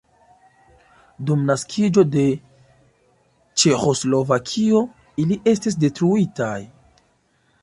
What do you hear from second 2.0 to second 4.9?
de Ĉeĥoslovakio